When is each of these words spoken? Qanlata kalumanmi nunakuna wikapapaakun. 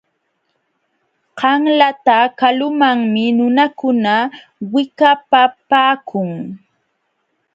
Qanlata 1.39 2.17
kalumanmi 2.39 3.25
nunakuna 3.37 4.13
wikapapaakun. 4.73 6.29